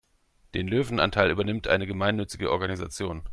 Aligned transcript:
Den 0.55 0.67
Löwenanteil 0.67 1.29
übernimmt 1.29 1.67
eine 1.67 1.85
gemeinnützige 1.85 2.49
Organisation. 2.49 3.21